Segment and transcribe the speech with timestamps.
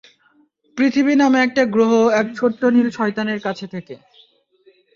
[0.77, 3.95] পৃথিবী নামে একটা গ্রহের এক ছোট্ট নীল শয়তানের কাছ থেকে।